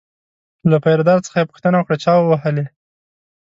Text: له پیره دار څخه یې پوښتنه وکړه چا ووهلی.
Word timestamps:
له 0.69 0.77
پیره 0.83 1.03
دار 1.09 1.19
څخه 1.25 1.37
یې 1.39 1.49
پوښتنه 1.49 1.75
وکړه 1.77 1.97
چا 2.03 2.13
ووهلی. 2.17 2.65